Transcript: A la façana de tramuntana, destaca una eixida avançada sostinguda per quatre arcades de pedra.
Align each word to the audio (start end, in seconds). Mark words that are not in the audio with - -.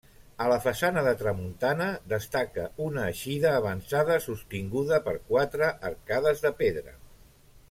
A 0.43 0.45
la 0.51 0.55
façana 0.61 1.01
de 1.07 1.11
tramuntana, 1.19 1.89
destaca 2.15 2.65
una 2.87 3.05
eixida 3.11 3.53
avançada 3.59 4.19
sostinguda 4.27 5.01
per 5.11 5.17
quatre 5.33 5.73
arcades 5.95 6.47
de 6.49 6.57
pedra. 6.65 6.99